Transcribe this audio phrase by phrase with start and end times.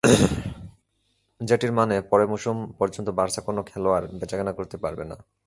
[1.41, 5.15] যেটির মানে পরের মৌসুম পর্যন্ত বার্সা কোনো খেলোয়াড় বেচাকেনা করতে পারবে না।